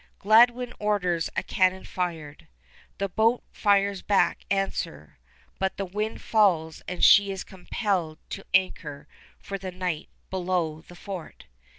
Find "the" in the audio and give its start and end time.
2.97-3.07, 5.77-5.85, 9.59-9.71, 10.87-10.95